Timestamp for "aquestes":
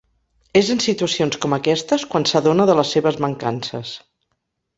1.57-2.07